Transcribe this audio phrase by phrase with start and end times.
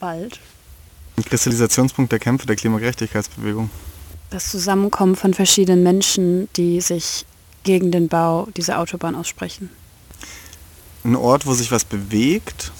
[0.00, 0.40] Wald.
[1.16, 3.70] Ein Kristallisationspunkt der Kämpfe der Klimagerechtigkeitsbewegung.
[4.30, 7.24] Das Zusammenkommen von verschiedenen Menschen, die sich
[7.62, 9.70] gegen den Bau dieser Autobahn aussprechen.
[11.04, 12.72] Ein Ort, wo sich was bewegt.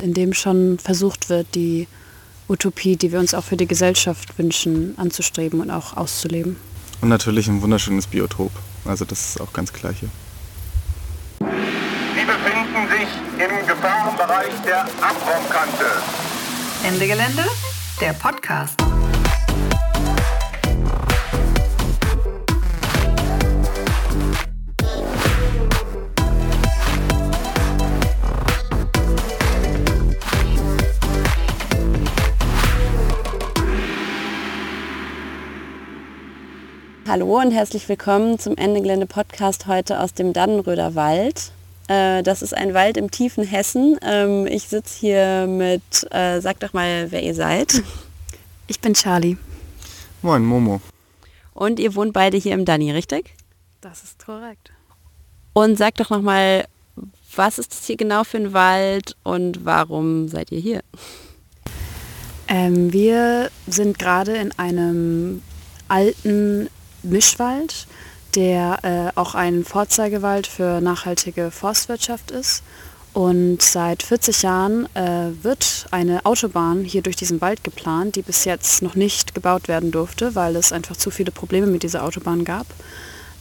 [0.00, 1.88] In dem schon versucht wird, die
[2.48, 6.56] Utopie, die wir uns auch für die Gesellschaft wünschen, anzustreben und auch auszuleben.
[7.00, 8.52] Und natürlich ein wunderschönes Biotop.
[8.84, 10.08] Also das ist auch ganz klar hier.
[11.40, 13.08] Sie befinden sich
[13.44, 16.19] im Gefahrenbereich der Abraumkante.
[16.82, 17.44] Ende Gelände,
[18.00, 18.74] der Podcast.
[37.06, 41.52] Hallo und herzlich willkommen zum Ende Gelände Podcast heute aus dem Dannenröder Wald.
[41.90, 43.98] Äh, das ist ein Wald im tiefen Hessen.
[44.02, 47.82] Ähm, ich sitze hier mit, äh, sag doch mal, wer ihr seid.
[48.68, 49.36] Ich bin Charlie.
[50.22, 50.80] Moin, Momo.
[51.52, 53.34] Und ihr wohnt beide hier im Danny, richtig?
[53.80, 54.70] Das ist korrekt.
[55.52, 56.68] Und sag doch noch mal,
[57.34, 60.82] was ist das hier genau für ein Wald und warum seid ihr hier?
[62.46, 65.42] Ähm, wir sind gerade in einem
[65.88, 66.70] alten
[67.02, 67.88] Mischwald,
[68.34, 68.78] der
[69.14, 72.62] äh, auch ein Vorzeigewald für nachhaltige Forstwirtschaft ist.
[73.12, 78.44] Und seit 40 Jahren äh, wird eine Autobahn hier durch diesen Wald geplant, die bis
[78.44, 82.44] jetzt noch nicht gebaut werden durfte, weil es einfach zu viele Probleme mit dieser Autobahn
[82.44, 82.66] gab.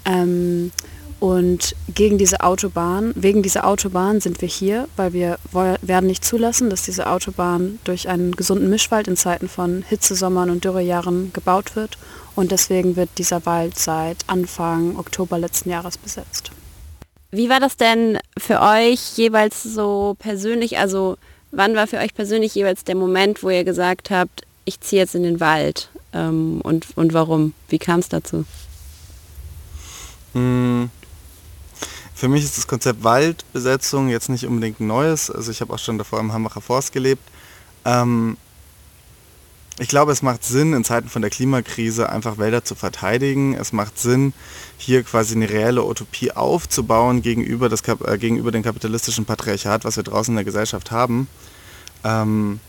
[0.05, 0.71] Ähm,
[1.19, 6.69] und gegen diese Autobahn, wegen dieser Autobahn sind wir hier, weil wir werden nicht zulassen,
[6.69, 11.97] dass diese Autobahn durch einen gesunden Mischwald in Zeiten von Hitzesommern und Dürrejahren gebaut wird.
[12.39, 16.51] Und deswegen wird dieser Wald seit Anfang Oktober letzten Jahres besetzt.
[17.31, 20.77] Wie war das denn für euch jeweils so persönlich?
[20.77, 21.17] Also
[21.51, 25.15] wann war für euch persönlich jeweils der Moment, wo ihr gesagt habt, ich ziehe jetzt
[25.15, 25.89] in den Wald?
[26.13, 27.55] Ähm, und, und warum?
[27.67, 28.45] Wie kam es dazu?
[30.31, 30.89] Hm.
[32.15, 35.29] Für mich ist das Konzept Waldbesetzung jetzt nicht unbedingt ein neues.
[35.29, 37.23] Also ich habe auch schon davor im Hambacher Forst gelebt.
[37.83, 38.37] Ähm,
[39.79, 43.53] ich glaube, es macht Sinn, in Zeiten von der Klimakrise einfach Wälder zu verteidigen.
[43.53, 44.33] Es macht Sinn,
[44.77, 50.03] hier quasi eine reelle Utopie aufzubauen gegenüber, das, äh, gegenüber dem kapitalistischen Patriarchat, was wir
[50.03, 51.27] draußen in der Gesellschaft haben.
[52.03, 52.59] Ähm,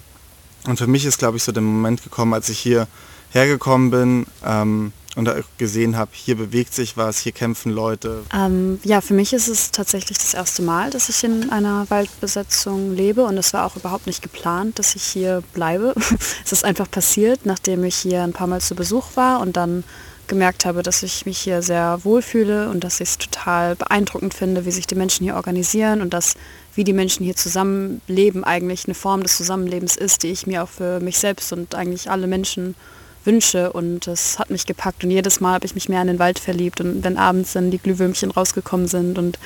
[0.66, 2.86] und für mich ist, glaube ich, so der Moment gekommen, als ich hier
[3.30, 8.22] hergekommen bin, ähm, und da gesehen habe, hier bewegt sich was, hier kämpfen Leute?
[8.34, 12.94] Ähm, ja, für mich ist es tatsächlich das erste Mal, dass ich in einer Waldbesetzung
[12.94, 15.94] lebe und es war auch überhaupt nicht geplant, dass ich hier bleibe.
[16.44, 19.84] es ist einfach passiert, nachdem ich hier ein paar Mal zu Besuch war und dann
[20.30, 24.64] gemerkt habe, dass ich mich hier sehr wohlfühle und dass ich es total beeindruckend finde,
[24.64, 26.34] wie sich die Menschen hier organisieren und dass
[26.74, 30.68] wie die Menschen hier zusammenleben eigentlich eine Form des Zusammenlebens ist, die ich mir auch
[30.68, 32.76] für mich selbst und eigentlich alle Menschen
[33.24, 36.18] Wünsche und das hat mich gepackt und jedes Mal habe ich mich mehr in den
[36.18, 39.38] Wald verliebt und wenn abends dann die Glühwürmchen rausgekommen sind und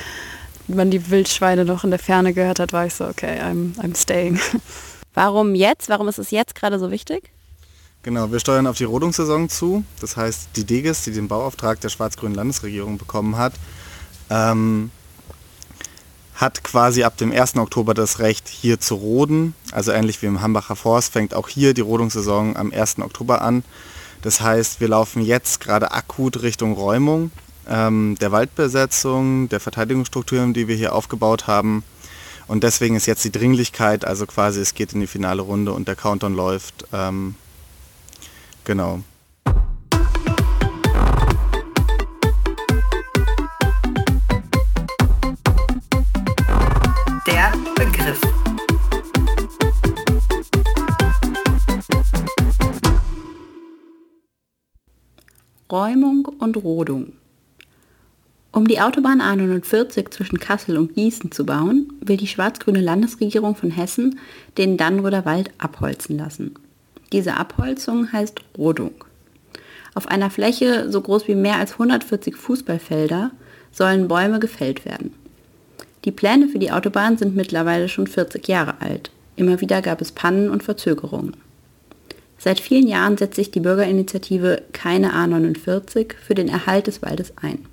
[0.67, 3.95] man die Wildschweine noch in der Ferne gehört hat, war ich so, okay, I'm, I'm
[3.95, 4.39] staying.
[5.13, 5.89] Warum jetzt?
[5.89, 7.31] Warum ist es jetzt gerade so wichtig?
[8.03, 9.83] Genau, wir steuern auf die Rodungssaison zu.
[9.99, 13.53] Das heißt, die DEGES, die den Bauauftrag der schwarz-grünen Landesregierung bekommen hat,
[14.29, 14.91] ähm,
[16.35, 17.55] hat quasi ab dem 1.
[17.55, 19.55] Oktober das Recht, hier zu roden.
[19.71, 22.99] Also ähnlich wie im Hambacher Forst fängt auch hier die Rodungssaison am 1.
[22.99, 23.63] Oktober an.
[24.21, 27.31] Das heißt, wir laufen jetzt gerade akut Richtung Räumung
[27.67, 31.83] ähm, der Waldbesetzung, der Verteidigungsstrukturen, die wir hier aufgebaut haben.
[32.47, 35.87] Und deswegen ist jetzt die Dringlichkeit, also quasi es geht in die finale Runde und
[35.87, 36.85] der Countdown läuft.
[36.93, 37.35] Ähm,
[38.65, 39.01] genau.
[55.75, 57.11] Räumung und Rodung.
[58.53, 63.71] Um die Autobahn A49 zwischen Kassel und Gießen zu bauen, will die schwarz-grüne Landesregierung von
[63.71, 64.17] Hessen
[64.57, 66.55] den Dannröder Wald abholzen lassen.
[67.11, 68.93] Diese Abholzung heißt Rodung.
[69.95, 73.31] Auf einer Fläche so groß wie mehr als 140 Fußballfelder
[73.73, 75.13] sollen Bäume gefällt werden.
[76.05, 79.11] Die Pläne für die Autobahn sind mittlerweile schon 40 Jahre alt.
[79.35, 81.35] Immer wieder gab es Pannen und Verzögerungen.
[82.37, 87.65] Seit vielen Jahren setzt sich die Bürgerinitiative Keine A49 für den Erhalt des Waldes ein.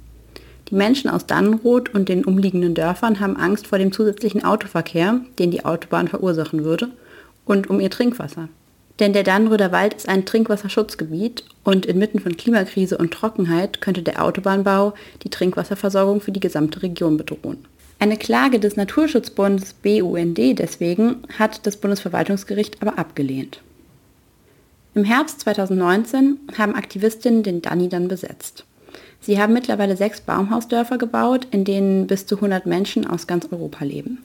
[0.69, 5.51] Die Menschen aus Dannenroth und den umliegenden Dörfern haben Angst vor dem zusätzlichen Autoverkehr, den
[5.51, 6.89] die Autobahn verursachen würde,
[7.45, 8.49] und um ihr Trinkwasser.
[8.99, 14.23] Denn der Dannenröder Wald ist ein Trinkwasserschutzgebiet und inmitten von Klimakrise und Trockenheit könnte der
[14.23, 14.95] Autobahnbau
[15.25, 17.67] die Trinkwasserversorgung für die gesamte Region bedrohen.
[17.99, 23.61] Eine Klage des Naturschutzbundes BUND deswegen hat das Bundesverwaltungsgericht aber abgelehnt.
[24.95, 28.67] Im Herbst 2019 haben Aktivistinnen den Danny dann besetzt.
[29.23, 33.87] Sie haben mittlerweile sechs Baumhausdörfer gebaut, in denen bis zu 100 Menschen aus ganz Europa
[33.87, 34.23] leben.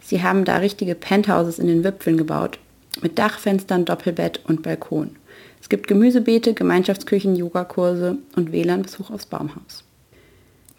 [0.00, 2.60] Sie haben da richtige Penthouses in den Wipfeln gebaut,
[3.02, 5.16] mit Dachfenstern, Doppelbett und Balkon.
[5.60, 9.82] Es gibt Gemüsebeete, Gemeinschaftsküchen, Yogakurse und WLAN bis hoch aufs Baumhaus.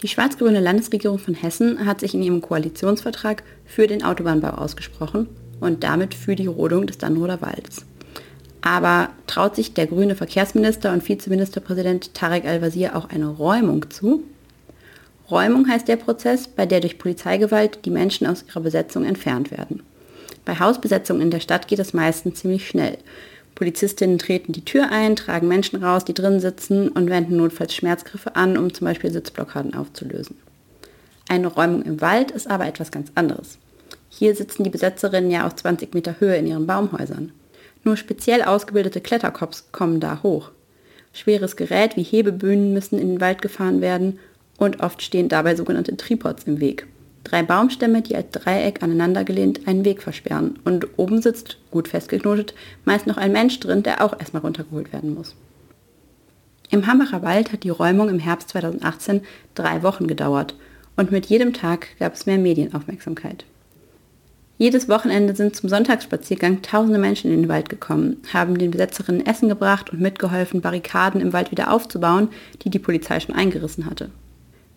[0.02, 5.28] Die schwarz-grüne Landesregierung von Hessen hat sich in ihrem Koalitionsvertrag für den Autobahnbau ausgesprochen
[5.60, 7.86] und damit für die Rodung des Dannenroder Waldes.
[8.62, 14.24] Aber traut sich der grüne Verkehrsminister und Vizeministerpräsident Tarek Al-Wazir auch eine Räumung zu?
[15.32, 19.82] Räumung heißt der Prozess, bei der durch Polizeigewalt die Menschen aus ihrer Besetzung entfernt werden.
[20.46, 22.98] Bei Hausbesetzungen in der Stadt geht das meistens ziemlich schnell.
[23.56, 28.36] Polizistinnen treten die Tür ein, tragen Menschen raus, die drin sitzen und wenden notfalls Schmerzgriffe
[28.36, 30.36] an, um zum Beispiel Sitzblockaden aufzulösen.
[31.30, 33.58] Eine Räumung im Wald ist aber etwas ganz anderes.
[34.10, 37.32] Hier sitzen die Besetzerinnen ja auf 20 Meter Höhe in ihren Baumhäusern.
[37.84, 40.52] Nur speziell ausgebildete Kletterkops kommen da hoch.
[41.14, 44.20] Schweres Gerät wie Hebebühnen müssen in den Wald gefahren werden
[44.58, 46.88] und oft stehen dabei sogenannte Tripods im Weg.
[47.24, 50.60] Drei Baumstämme, die als Dreieck aneinandergelehnt einen Weg versperren.
[50.64, 52.54] Und oben sitzt, gut festgeknotet,
[52.86, 55.36] meist noch ein Mensch drin, der auch erstmal runtergeholt werden muss.
[56.70, 59.22] Im Hambacher Wald hat die Räumung im Herbst 2018
[59.56, 60.56] drei Wochen gedauert
[60.96, 63.46] und mit jedem Tag gab es mehr Medienaufmerksamkeit.
[64.62, 69.50] Jedes Wochenende sind zum Sonntagsspaziergang tausende Menschen in den Wald gekommen, haben den Besetzerinnen Essen
[69.50, 72.28] gebracht und mitgeholfen, Barrikaden im Wald wieder aufzubauen,
[72.62, 74.12] die die Polizei schon eingerissen hatte.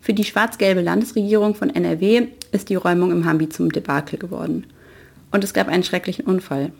[0.01, 4.65] Für die schwarz-gelbe Landesregierung von NRW ist die Räumung im Hambi zum Debakel geworden.
[5.31, 6.71] Und es gab einen schrecklichen Unfall.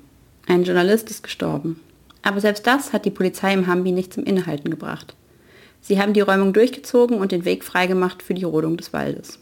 [0.47, 1.79] Ein Journalist ist gestorben.
[2.23, 5.15] Aber selbst das hat die Polizei im Hambi nicht zum Innehalten gebracht.
[5.79, 9.37] Sie haben die Räumung durchgezogen und den Weg freigemacht für die Rodung des Waldes.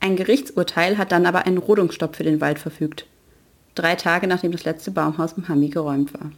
[0.00, 3.06] Ein Gerichtsurteil hat dann aber einen Rodungsstopp für den Wald verfügt.
[3.74, 6.30] Drei Tage nachdem das letzte Baumhaus im Hammi geräumt war.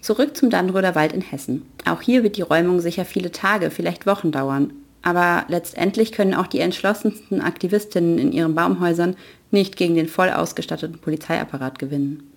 [0.00, 1.62] Zurück zum Dannröder Wald in Hessen.
[1.84, 4.72] Auch hier wird die Räumung sicher viele Tage, vielleicht Wochen dauern.
[5.02, 9.16] Aber letztendlich können auch die entschlossensten Aktivistinnen in ihren Baumhäusern
[9.50, 12.30] nicht gegen den voll ausgestatteten Polizeiapparat gewinnen.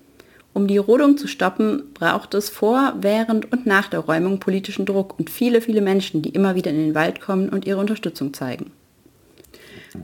[0.53, 5.17] Um die Rodung zu stoppen, braucht es vor, während und nach der Räumung politischen Druck
[5.17, 8.71] und viele, viele Menschen, die immer wieder in den Wald kommen und ihre Unterstützung zeigen.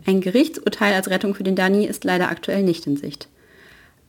[0.06, 3.28] Ein Gerichtsurteil als Rettung für den Dani ist leider aktuell nicht in Sicht.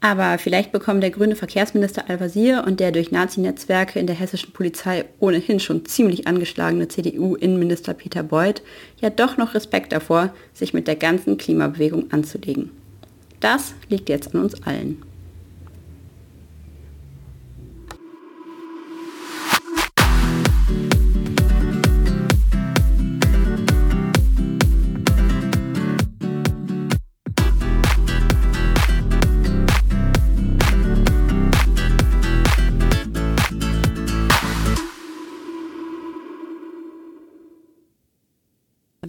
[0.02, 5.04] Aber vielleicht bekommen der grüne Verkehrsminister Al-Wazir und der durch Nazi-Netzwerke in der hessischen Polizei
[5.18, 8.62] ohnehin schon ziemlich angeschlagene CDU-Innenminister Peter Beuth
[9.00, 12.70] ja doch noch Respekt davor, sich mit der ganzen Klimabewegung anzulegen.
[13.40, 15.02] Das liegt jetzt an uns allen.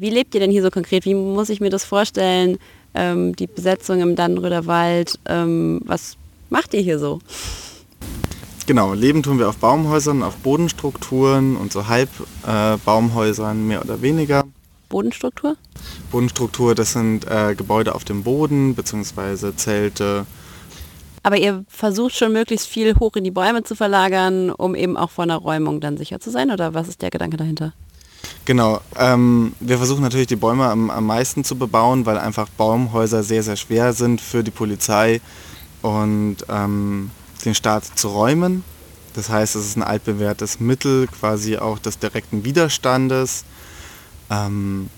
[0.02, 1.06] Wie lebt ihr denn hier so konkret?
[1.06, 2.58] Wie muss ich mir das vorstellen?
[2.96, 5.20] Ähm, die Besetzung im Dannenröder Wald.
[5.28, 6.18] Ähm, was
[6.50, 7.20] macht ihr hier so?
[8.66, 14.44] Genau, leben tun wir auf Baumhäusern, auf Bodenstrukturen und so Halbbaumhäusern äh, mehr oder weniger.
[14.90, 15.56] Bodenstruktur?
[16.12, 20.26] Bodenstruktur, das sind äh, Gebäude auf dem Boden, beziehungsweise Zelte.
[21.22, 25.12] Aber ihr versucht schon möglichst viel hoch in die Bäume zu verlagern, um eben auch
[25.12, 26.50] vor einer Räumung dann sicher zu sein?
[26.50, 27.74] Oder was ist der Gedanke dahinter?
[28.46, 28.82] Genau.
[28.98, 33.44] Ähm, wir versuchen natürlich die Bäume am, am meisten zu bebauen, weil einfach Baumhäuser sehr,
[33.44, 35.22] sehr schwer sind für die Polizei
[35.82, 37.12] und ähm,
[37.46, 38.64] den Staat zu räumen.
[39.14, 43.44] Das heißt, es ist ein altbewährtes Mittel quasi auch des direkten Widerstandes.
[44.30, 44.90] Ähm,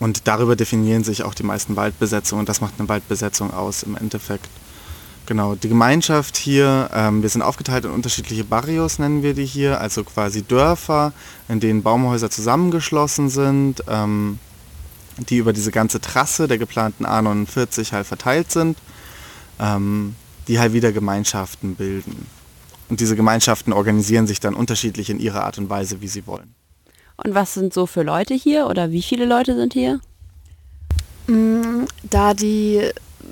[0.00, 3.96] und darüber definieren sich auch die meisten Waldbesetzungen und das macht eine Waldbesetzung aus im
[3.96, 4.48] Endeffekt.
[5.28, 9.78] Genau, die Gemeinschaft hier, ähm, wir sind aufgeteilt in unterschiedliche Barrios, nennen wir die hier,
[9.78, 11.12] also quasi Dörfer,
[11.48, 14.38] in denen Baumhäuser zusammengeschlossen sind, ähm,
[15.18, 18.78] die über diese ganze Trasse der geplanten A49 halt verteilt sind,
[19.60, 20.16] ähm,
[20.48, 22.24] die halt wieder Gemeinschaften bilden.
[22.88, 26.54] Und diese Gemeinschaften organisieren sich dann unterschiedlich in ihrer Art und Weise, wie sie wollen.
[27.18, 30.00] Und was sind so für Leute hier oder wie viele Leute sind hier?
[31.26, 32.80] Mm, da die,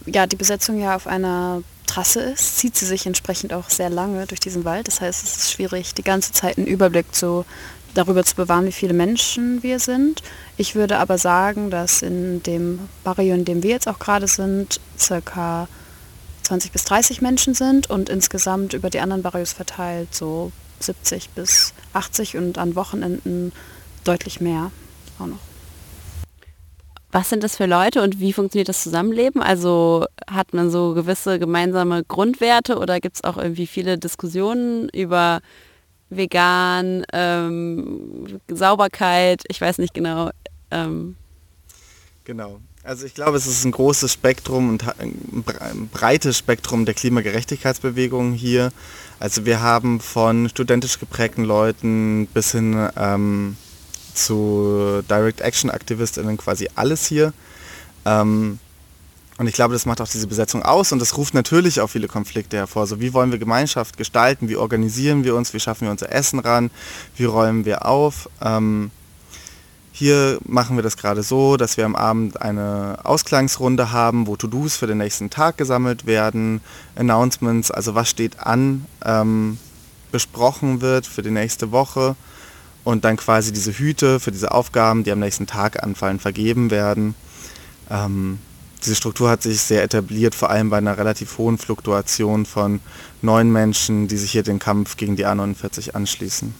[0.05, 4.27] ja, die Besetzung ja auf einer Trasse ist, zieht sie sich entsprechend auch sehr lange
[4.27, 4.89] durch diesen Wald.
[4.89, 7.45] Das heißt, es ist schwierig, die ganze Zeit einen Überblick zu,
[7.95, 10.23] darüber zu bewahren, wie viele Menschen wir sind.
[10.57, 14.81] Ich würde aber sagen, dass in dem Barrio, in dem wir jetzt auch gerade sind,
[14.99, 15.69] circa
[16.43, 21.73] 20 bis 30 Menschen sind und insgesamt über die anderen Barrios verteilt so 70 bis
[21.93, 23.53] 80 und an Wochenenden
[24.05, 24.71] deutlich mehr
[25.19, 25.56] auch noch.
[27.17, 29.41] Was sind das für Leute und wie funktioniert das Zusammenleben?
[29.41, 35.41] Also hat man so gewisse gemeinsame Grundwerte oder gibt es auch irgendwie viele Diskussionen über
[36.11, 40.29] vegan, ähm, Sauberkeit, ich weiß nicht genau.
[40.71, 41.17] Ähm.
[42.25, 42.61] Genau.
[42.85, 48.73] Also ich glaube, es ist ein großes Spektrum und ein breites Spektrum der Klimagerechtigkeitsbewegung hier.
[49.21, 53.57] Also wir haben von studentisch geprägten Leuten bis hin ähm,
[54.17, 57.33] zu Direct Action AktivistInnen quasi alles hier.
[58.05, 58.59] Ähm,
[59.39, 62.09] und ich glaube, das macht auch diese Besetzung aus und das ruft natürlich auch viele
[62.09, 62.87] Konflikte hervor.
[62.87, 66.39] So wie wollen wir Gemeinschaft gestalten, wie organisieren wir uns, wie schaffen wir unser Essen
[66.39, 66.71] ran,
[67.17, 68.31] wie räumen wir auf.
[68.41, 68.91] Ähm,
[69.93, 74.77] hier machen wir das gerade so, dass wir am Abend eine Ausklangsrunde haben, wo To-Dos
[74.77, 76.61] für den nächsten Tag gesammelt werden,
[76.97, 79.59] Announcements, also was steht an, ähm,
[80.13, 82.17] besprochen wird für die nächste Woche
[82.87, 87.17] und dann quasi diese Hüte für diese Aufgaben, die am nächsten Tag anfallen, vergeben werden.
[87.91, 88.39] Ähm,
[88.85, 92.79] diese Struktur hat sich sehr etabliert, vor allem bei einer relativ hohen Fluktuation von
[93.23, 96.55] neuen Menschen, die sich hier den Kampf gegen die A49 anschließen.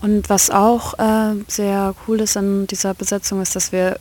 [0.00, 3.98] Und was auch äh, sehr cool ist an dieser Besetzung, ist, dass wir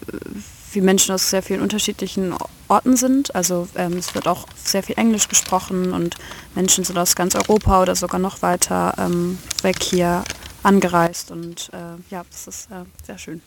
[0.71, 2.33] wie Menschen aus sehr vielen unterschiedlichen
[2.69, 3.35] Orten sind.
[3.35, 6.15] Also ähm, es wird auch sehr viel Englisch gesprochen und
[6.55, 10.23] Menschen sind aus ganz Europa oder sogar noch weiter ähm, weg hier
[10.67, 11.31] angereist.
[11.31, 13.41] Und äh, ja, das ist äh, sehr schön.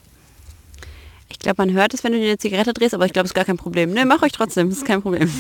[1.29, 3.31] Ich glaube, man hört es, wenn du dir eine Zigarette drehst, aber ich glaube, es
[3.31, 3.93] ist gar kein Problem.
[3.93, 5.31] Ne, mach euch trotzdem, das ist kein Problem.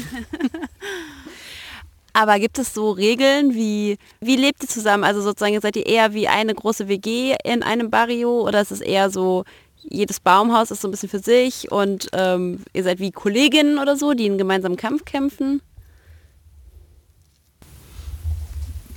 [2.12, 5.04] aber gibt es so Regeln, wie, wie lebt ihr zusammen?
[5.04, 8.80] Also sozusagen seid ihr eher wie eine große WG in einem Barrio oder ist es
[8.80, 9.44] eher so,
[9.76, 13.96] jedes Baumhaus ist so ein bisschen für sich und ähm, ihr seid wie Kolleginnen oder
[13.96, 15.60] so, die einen gemeinsamen Kampf kämpfen?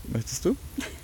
[0.09, 0.55] Möchtest du?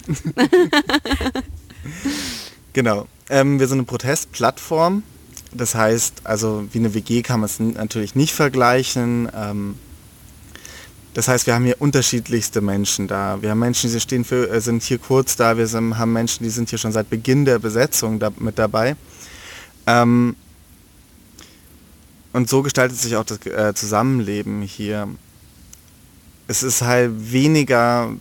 [2.74, 3.08] genau.
[3.30, 5.04] Ähm, wir sind eine Protestplattform
[5.52, 9.30] das heißt, also wie eine WG kann man es natürlich nicht vergleichen.
[9.36, 9.76] Ähm,
[11.14, 13.42] das heißt, wir haben hier unterschiedlichste Menschen da.
[13.42, 15.58] Wir haben Menschen, die stehen für, äh, sind hier kurz da.
[15.58, 18.96] Wir sind, haben Menschen, die sind hier schon seit Beginn der Besetzung da, mit dabei.
[19.88, 20.36] Ähm,
[22.32, 25.08] und so gestaltet sich auch das äh, Zusammenleben hier.
[26.48, 28.12] Es ist halt weniger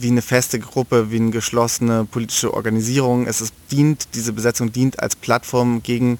[0.00, 3.26] wie eine feste Gruppe, wie eine geschlossene politische Organisierung.
[3.26, 6.18] Es ist, dient, diese Besetzung dient als Plattform gegen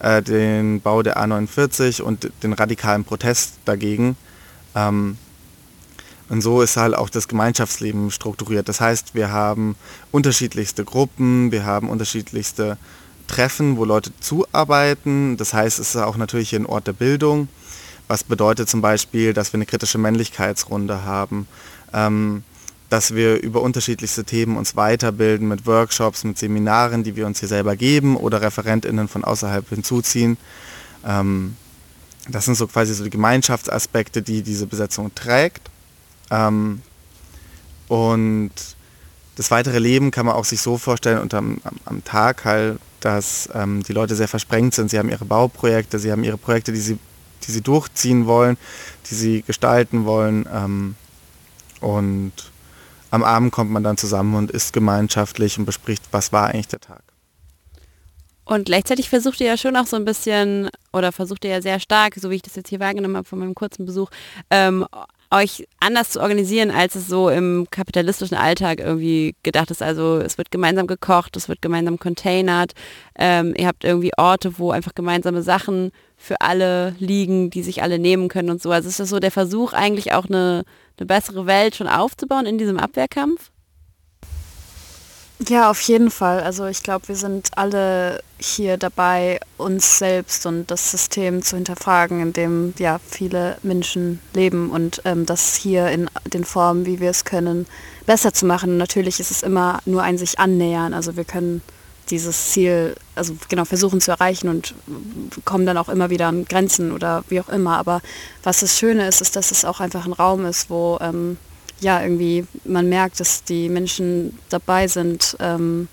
[0.00, 4.16] äh, den Bau der A49 und den radikalen Protest dagegen.
[4.74, 5.16] Ähm,
[6.28, 8.68] und so ist halt auch das Gemeinschaftsleben strukturiert.
[8.68, 9.74] Das heißt, wir haben
[10.12, 12.78] unterschiedlichste Gruppen, wir haben unterschiedlichste
[13.26, 15.36] Treffen, wo Leute zuarbeiten.
[15.36, 17.48] Das heißt, es ist auch natürlich ein Ort der Bildung.
[18.06, 21.48] Was bedeutet zum Beispiel, dass wir eine kritische Männlichkeitsrunde haben.
[21.92, 22.44] Ähm,
[22.90, 27.48] dass wir über unterschiedlichste Themen uns weiterbilden mit Workshops, mit Seminaren, die wir uns hier
[27.48, 30.36] selber geben oder ReferentInnen von außerhalb hinzuziehen.
[31.06, 31.56] Ähm,
[32.28, 35.70] das sind so quasi so die Gemeinschaftsaspekte, die diese Besetzung trägt.
[36.30, 36.82] Ähm,
[37.86, 38.50] und
[39.36, 43.48] das weitere Leben kann man auch sich so vorstellen unter, am, am Tag halt, dass
[43.54, 44.90] ähm, die Leute sehr versprengt sind.
[44.90, 46.98] Sie haben ihre Bauprojekte, sie haben ihre Projekte, die sie,
[47.46, 48.58] die sie durchziehen wollen,
[49.08, 50.46] die sie gestalten wollen.
[50.52, 50.96] Ähm,
[51.80, 52.49] und
[53.10, 56.80] am Abend kommt man dann zusammen und isst gemeinschaftlich und bespricht, was war eigentlich der
[56.80, 57.02] Tag.
[58.44, 61.78] Und gleichzeitig versucht ihr ja schon auch so ein bisschen, oder versucht ihr ja sehr
[61.78, 64.10] stark, so wie ich das jetzt hier wahrgenommen habe von meinem kurzen Besuch,
[64.50, 64.84] ähm,
[65.30, 69.82] euch anders zu organisieren, als es so im kapitalistischen Alltag irgendwie gedacht ist.
[69.82, 72.72] Also es wird gemeinsam gekocht, es wird gemeinsam containert,
[73.18, 77.98] ähm, ihr habt irgendwie Orte, wo einfach gemeinsame Sachen für alle liegen, die sich alle
[77.98, 78.70] nehmen können und so.
[78.70, 80.64] Also ist das so der Versuch eigentlich auch eine
[81.00, 83.50] eine bessere Welt schon aufzubauen in diesem Abwehrkampf?
[85.48, 86.40] Ja, auf jeden Fall.
[86.40, 92.20] Also ich glaube, wir sind alle hier dabei, uns selbst und das System zu hinterfragen,
[92.20, 97.08] in dem ja viele Menschen leben und ähm, das hier in den Formen, wie wir
[97.10, 97.66] es können,
[98.04, 98.76] besser zu machen.
[98.76, 100.92] Natürlich ist es immer nur ein sich annähern.
[100.92, 101.62] Also wir können
[102.10, 104.74] dieses Ziel, also genau, versuchen zu erreichen und
[105.46, 107.78] kommen dann auch immer wieder an Grenzen oder wie auch immer.
[107.78, 108.02] Aber
[108.42, 111.38] was das Schöne ist, ist, dass es auch einfach ein Raum ist, wo ähm,
[111.80, 115.88] ja irgendwie man merkt, dass die Menschen dabei sind, ähm,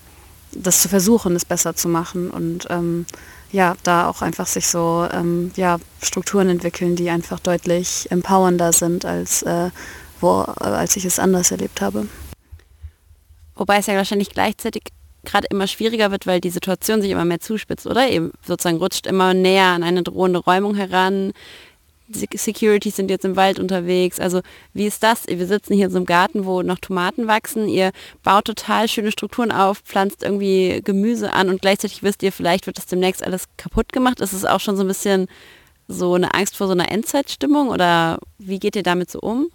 [0.52, 3.06] das zu versuchen, es besser zu machen und ähm,
[3.50, 9.04] ja, da auch einfach sich so ähm, ja, Strukturen entwickeln, die einfach deutlich empowernder sind,
[9.04, 9.70] als, äh,
[10.20, 12.06] wo, äh, als ich es anders erlebt habe.
[13.54, 14.92] Wobei es ja wahrscheinlich gleichzeitig
[15.24, 18.08] gerade immer schwieriger wird, weil die Situation sich immer mehr zuspitzt, oder?
[18.08, 21.32] Eben sozusagen rutscht immer näher an eine drohende Räumung heran.
[22.10, 24.18] Securities sind jetzt im Wald unterwegs.
[24.18, 24.40] Also
[24.72, 25.26] wie ist das?
[25.26, 27.68] Wir sitzen hier in so einem Garten, wo noch Tomaten wachsen.
[27.68, 32.66] Ihr baut total schöne Strukturen auf, pflanzt irgendwie Gemüse an und gleichzeitig wisst ihr, vielleicht
[32.66, 34.20] wird das demnächst alles kaputt gemacht.
[34.20, 35.28] Ist es auch schon so ein bisschen
[35.86, 39.48] so eine Angst vor so einer Endzeitstimmung oder wie geht ihr damit so um?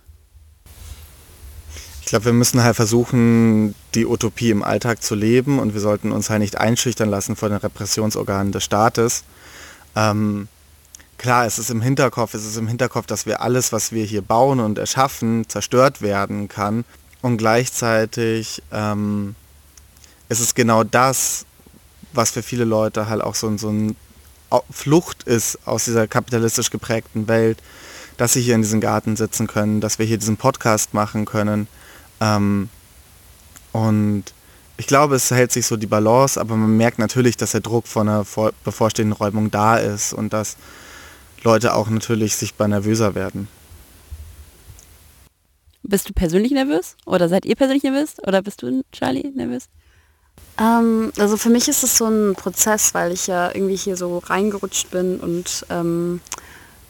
[2.01, 6.11] Ich glaube, wir müssen halt versuchen, die Utopie im Alltag zu leben und wir sollten
[6.11, 9.23] uns halt nicht einschüchtern lassen vor den Repressionsorganen des Staates.
[9.95, 10.47] Ähm,
[11.23, 14.21] klar, es ist im Hinterkopf, es ist im Hinterkopf, dass wir alles, was wir hier
[14.21, 16.83] bauen und erschaffen, zerstört werden kann.
[17.21, 19.35] Und gleichzeitig ähm,
[20.27, 21.45] ist es genau das,
[22.11, 23.95] was für viele Leute halt auch so, so ein
[24.69, 27.57] Flucht ist aus dieser kapitalistisch geprägten Welt,
[28.17, 31.67] dass sie hier in diesem Garten sitzen können, dass wir hier diesen Podcast machen können.
[32.19, 32.67] Ähm,
[33.71, 34.25] und
[34.75, 37.87] ich glaube, es hält sich so die Balance, aber man merkt natürlich, dass der Druck
[37.87, 38.25] von einer
[38.65, 40.57] bevorstehenden Räumung da ist und dass
[41.43, 43.47] Leute auch natürlich sichtbar nervöser werden.
[45.83, 46.95] Bist du persönlich nervös?
[47.05, 48.15] Oder seid ihr persönlich nervös?
[48.25, 49.67] Oder bist du, Charlie, nervös?
[50.59, 54.19] Ähm, also für mich ist es so ein Prozess, weil ich ja irgendwie hier so
[54.19, 56.21] reingerutscht bin und ähm,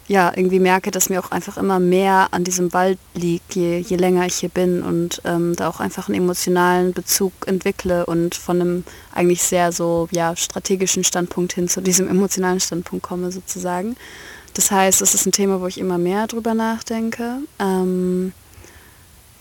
[0.07, 3.95] ja, irgendwie merke, dass mir auch einfach immer mehr an diesem Wald liegt, je, je
[3.95, 8.59] länger ich hier bin und ähm, da auch einfach einen emotionalen Bezug entwickle und von
[8.59, 8.83] einem
[9.13, 13.95] eigentlich sehr so ja, strategischen Standpunkt hin zu diesem emotionalen Standpunkt komme sozusagen.
[14.53, 17.37] Das heißt, es ist ein Thema, wo ich immer mehr drüber nachdenke.
[17.59, 18.33] Ähm,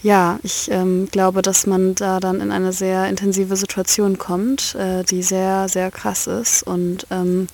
[0.03, 5.05] ja, ich ähm, glaube, dass man da dann in eine sehr intensive Situation kommt, äh,
[5.05, 6.65] die sehr, sehr krass ist.
[6.65, 7.47] Und ähm,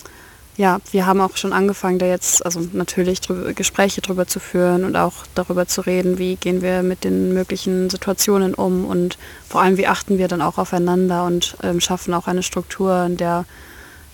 [0.57, 4.85] ja, wir haben auch schon angefangen, da jetzt, also natürlich drüber, Gespräche darüber zu führen
[4.85, 9.62] und auch darüber zu reden, wie gehen wir mit den möglichen Situationen um und vor
[9.62, 13.45] allem, wie achten wir dann auch aufeinander und ähm, schaffen auch eine Struktur, in der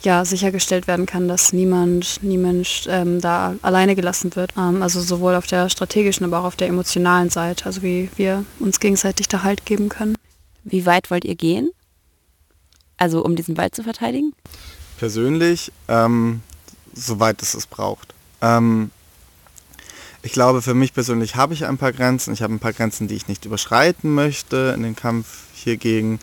[0.05, 4.53] ja, sichergestellt werden kann, dass niemand, niemand ähm, da alleine gelassen wird.
[4.57, 8.45] Ähm, also sowohl auf der strategischen, aber auch auf der emotionalen Seite, also wie wir
[8.61, 10.17] uns gegenseitig da Halt geben können.
[10.65, 11.71] Wie weit wollt ihr gehen?
[12.97, 14.33] Also um diesen Wald zu verteidigen?
[14.99, 16.43] Persönlich, ähm,
[16.95, 18.15] soweit es es braucht.
[18.41, 18.91] Ähm,
[20.23, 22.33] ich glaube, für mich persönlich habe ich ein paar Grenzen.
[22.33, 26.19] Ich habe ein paar Grenzen, die ich nicht überschreiten möchte in den Kampf hiergegen.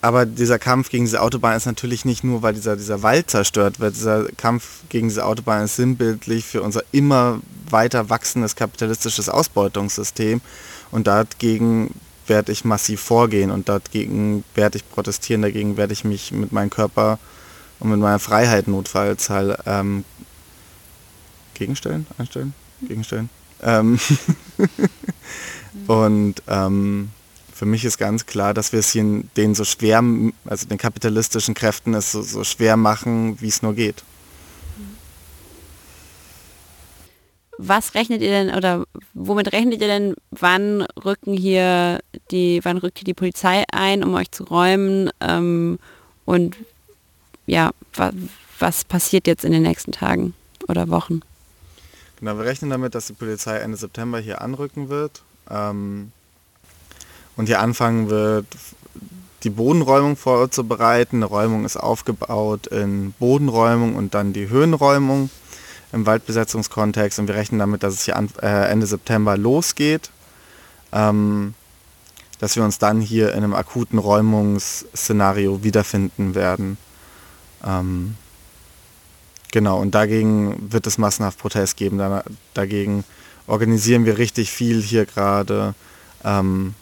[0.00, 3.80] Aber dieser Kampf gegen diese Autobahn ist natürlich nicht nur, weil dieser, dieser Wald zerstört
[3.80, 3.96] wird.
[3.96, 10.40] Dieser Kampf gegen diese Autobahn ist sinnbildlich für unser immer weiter wachsendes kapitalistisches Ausbeutungssystem.
[10.90, 11.94] Und dagegen
[12.26, 16.70] werde ich massiv vorgehen und dagegen werde ich protestieren, dagegen werde ich mich mit meinem
[16.70, 17.18] Körper
[17.78, 20.04] und mit meiner Freiheit notfalls halt ähm,
[21.54, 23.30] gegenstellen, einstellen, gegenstellen.
[23.62, 23.98] Ähm
[25.86, 27.10] und ähm,
[27.56, 30.04] für mich ist ganz klar, dass wir es hier den so schwer,
[30.44, 34.04] also den kapitalistischen Kräften es so, so schwer machen, wie es nur geht.
[37.56, 42.98] Was rechnet ihr denn oder womit rechnet ihr denn, wann rücken hier die, wann rückt
[42.98, 45.08] hier die Polizei ein, um euch zu räumen?
[45.22, 45.78] Ähm,
[46.26, 46.58] und
[47.46, 48.12] ja, wa,
[48.58, 50.34] was passiert jetzt in den nächsten Tagen
[50.68, 51.22] oder Wochen?
[52.20, 55.22] Genau, wir rechnen damit, dass die Polizei Ende September hier anrücken wird.
[55.48, 56.12] Ähm,
[57.36, 58.46] und hier anfangen wird,
[59.42, 61.16] die Bodenräumung vorzubereiten.
[61.16, 65.30] Eine Räumung ist aufgebaut in Bodenräumung und dann die Höhenräumung
[65.92, 70.10] im Waldbesetzungskontext und wir rechnen damit, dass es hier an, äh, Ende September losgeht,
[70.92, 71.54] ähm,
[72.38, 76.76] dass wir uns dann hier in einem akuten Räumungsszenario wiederfinden werden.
[77.64, 78.16] Ähm,
[79.52, 81.98] genau, und dagegen wird es massenhaft Protest geben.
[81.98, 83.04] Da, dagegen
[83.46, 85.74] organisieren wir richtig viel hier gerade.
[86.24, 86.74] Ähm,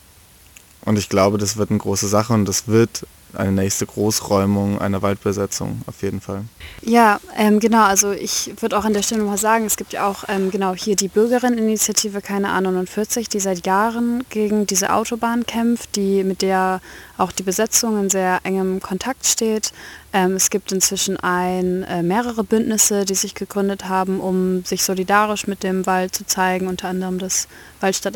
[0.85, 5.03] und ich glaube, das wird eine große Sache und das wird eine nächste Großräumung einer
[5.03, 6.45] Waldbesetzung auf jeden Fall.
[6.83, 7.85] Ja, ähm, genau.
[7.85, 10.75] Also ich würde auch an der Stelle nochmal sagen, es gibt ja auch ähm, genau
[10.75, 16.81] hier die Bürgerinneninitiative Keine A49, die seit Jahren gegen diese Autobahn kämpft, die mit der
[17.17, 19.73] auch die Besetzung in sehr engem Kontakt steht.
[20.13, 25.47] Ähm, es gibt inzwischen ein, äh, mehrere Bündnisse, die sich gegründet haben, um sich solidarisch
[25.47, 27.49] mit dem Wald zu zeigen, unter anderem das
[27.81, 28.15] Waldstadt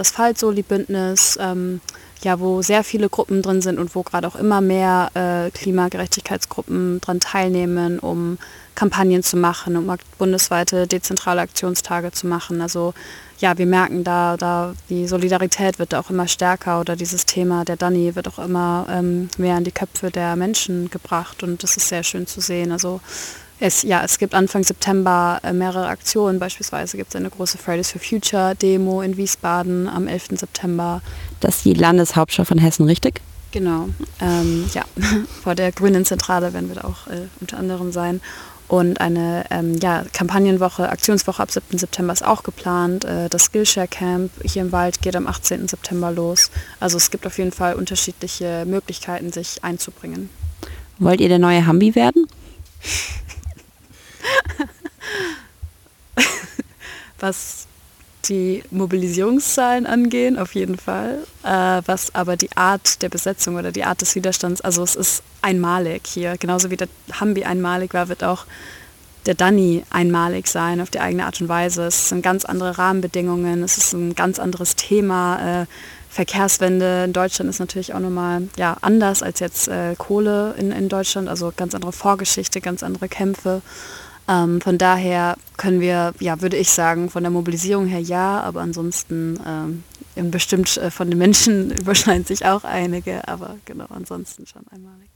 [2.22, 7.00] Ja, wo sehr viele Gruppen drin sind und wo gerade auch immer mehr äh, Klimagerechtigkeitsgruppen
[7.00, 8.38] dran teilnehmen, um
[8.74, 12.60] Kampagnen zu machen, um bundesweite dezentrale Aktionstage zu machen.
[12.60, 12.94] Also
[13.38, 17.76] ja, wir merken da, da die Solidarität wird auch immer stärker oder dieses Thema der
[17.76, 21.88] Dani wird auch immer ähm, mehr in die Köpfe der Menschen gebracht und das ist
[21.88, 22.72] sehr schön zu sehen.
[22.72, 23.00] Also
[23.60, 26.38] es, ja, es gibt Anfang September äh, mehrere Aktionen.
[26.38, 30.28] Beispielsweise gibt es eine große Fridays for Future Demo in Wiesbaden am 11.
[30.38, 31.02] September.
[31.40, 33.20] Das ist die Landeshauptstadt von Hessen, richtig?
[33.50, 33.88] Genau.
[34.20, 34.84] Ähm, ja,
[35.42, 38.20] vor der Grünen Zentrale werden wir da auch äh, unter anderem sein.
[38.68, 41.78] Und eine ähm, ja, Kampagnenwoche, Aktionswoche ab 7.
[41.78, 43.06] September ist auch geplant.
[43.06, 45.68] Äh, das Skillshare Camp hier im Wald geht am 18.
[45.68, 46.50] September los.
[46.78, 50.28] Also es gibt auf jeden Fall unterschiedliche Möglichkeiten, sich einzubringen.
[50.98, 52.26] Wollt ihr der neue Hambi werden?
[57.20, 57.66] Was
[58.28, 61.18] die Mobilisierungszahlen angehen, auf jeden Fall.
[61.44, 65.22] Äh, was aber die Art der Besetzung oder die Art des Widerstands, also es ist
[65.42, 66.36] einmalig hier.
[66.36, 68.44] Genauso wie der Hambi einmalig war, wird auch
[69.26, 71.86] der Danny einmalig sein auf die eigene Art und Weise.
[71.86, 75.62] Es sind ganz andere Rahmenbedingungen, es ist ein ganz anderes Thema.
[75.62, 75.66] Äh,
[76.10, 80.88] Verkehrswende in Deutschland ist natürlich auch nochmal ja, anders als jetzt äh, Kohle in, in
[80.88, 83.60] Deutschland, also ganz andere Vorgeschichte, ganz andere Kämpfe.
[84.28, 88.60] Ähm, von daher können wir, ja, würde ich sagen, von der Mobilisierung her ja, aber
[88.60, 94.62] ansonsten ähm, bestimmt äh, von den Menschen überschneiden sich auch einige, aber genau, ansonsten schon
[94.70, 95.08] einmalig.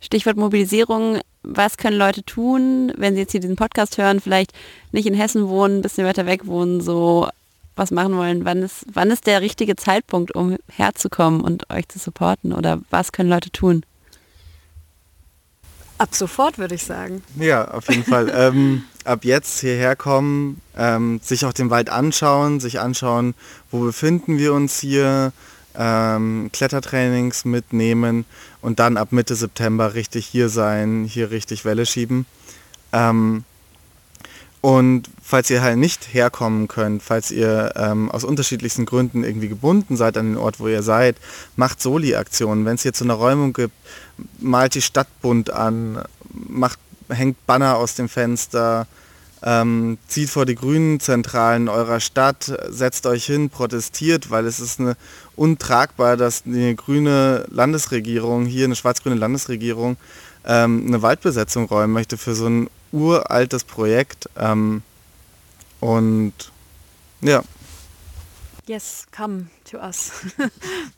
[0.00, 1.20] Stichwort Mobilisierung.
[1.42, 4.52] Was können Leute tun, wenn sie jetzt hier diesen Podcast hören, vielleicht
[4.92, 7.28] nicht in Hessen wohnen, ein bisschen weiter weg wohnen, so
[7.76, 8.44] was machen wollen?
[8.44, 12.52] Wann ist, wann ist der richtige Zeitpunkt, um herzukommen und euch zu supporten?
[12.52, 13.82] Oder was können Leute tun?
[16.00, 17.22] Ab sofort würde ich sagen.
[17.36, 18.32] Ja, auf jeden Fall.
[18.34, 23.34] ähm, ab jetzt hierher kommen, ähm, sich auch den Wald anschauen, sich anschauen,
[23.70, 25.34] wo befinden wir uns hier,
[25.78, 28.24] ähm, Klettertrainings mitnehmen
[28.62, 32.24] und dann ab Mitte September richtig hier sein, hier richtig Welle schieben.
[32.94, 33.44] Ähm,
[34.60, 39.96] und falls ihr halt nicht herkommen könnt, falls ihr ähm, aus unterschiedlichsten Gründen irgendwie gebunden
[39.96, 41.16] seid an den Ort, wo ihr seid,
[41.56, 42.66] macht Soli-Aktionen.
[42.66, 43.74] Wenn es hier zu einer Räumung gibt,
[44.38, 48.86] malt die Stadt bunt an, macht, hängt Banner aus dem Fenster,
[49.42, 54.80] ähm, zieht vor die grünen Zentralen eurer Stadt, setzt euch hin, protestiert, weil es ist
[54.80, 54.96] eine,
[55.36, 59.96] untragbar, dass eine grüne Landesregierung, hier eine schwarz-grüne Landesregierung,
[60.44, 64.28] ähm, eine Waldbesetzung räumen möchte für so ein uraltes Projekt.
[64.36, 64.82] Ähm,
[65.80, 66.34] und
[67.22, 67.42] ja.
[68.66, 70.12] Yes, come to us.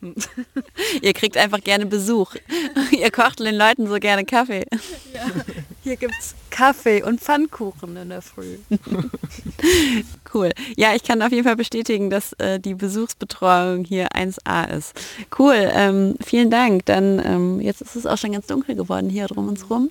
[1.01, 2.35] Ihr kriegt einfach gerne Besuch.
[2.91, 4.65] Ihr kocht den Leuten so gerne Kaffee.
[5.13, 5.31] Ja.
[5.83, 8.57] Hier gibt es Kaffee und Pfannkuchen in der Früh.
[10.33, 10.51] cool.
[10.77, 14.93] Ja, ich kann auf jeden Fall bestätigen, dass äh, die Besuchsbetreuung hier 1A ist.
[15.37, 15.69] Cool.
[15.73, 16.85] Ähm, vielen Dank.
[16.85, 19.89] Dann ähm, jetzt ist es auch schon ganz dunkel geworden hier drum uns rum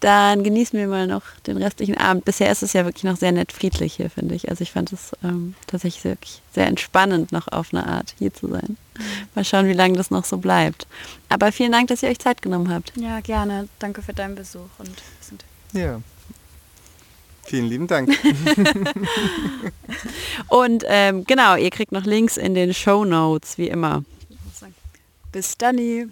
[0.00, 2.24] dann genießen wir mal noch den restlichen Abend.
[2.24, 4.50] Bisher ist es ja wirklich noch sehr nett friedlich hier, finde ich.
[4.50, 8.48] Also ich fand es ähm, tatsächlich wirklich sehr entspannend, noch auf eine Art hier zu
[8.48, 8.76] sein.
[9.34, 10.86] Mal schauen, wie lange das noch so bleibt.
[11.28, 12.92] Aber vielen Dank, dass ihr euch Zeit genommen habt.
[12.96, 13.68] Ja, gerne.
[13.78, 14.68] Danke für deinen Besuch.
[14.78, 14.90] Und
[15.72, 16.00] ja.
[17.44, 18.10] Vielen lieben Dank.
[20.48, 24.04] und ähm, genau, ihr kriegt noch Links in den Show Notes, wie immer.
[25.30, 25.76] Bis dann.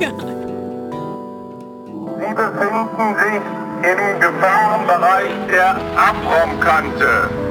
[0.00, 0.08] ja.
[2.18, 3.42] Sie befinden sich
[3.90, 7.49] im Gefahrenbereich der Abraumkante.